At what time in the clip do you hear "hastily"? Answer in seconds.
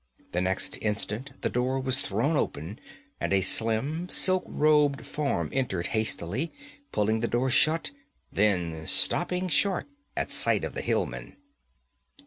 5.93-6.51